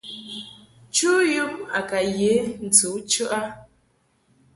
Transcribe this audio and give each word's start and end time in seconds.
Chu 0.95 1.11
yum 1.33 1.53
a 1.77 1.79
ka 1.89 1.99
ye 2.17 2.31
ntɨ 2.67 2.87
u 2.97 2.99
chəʼ 3.11 3.31
a. 3.39 3.41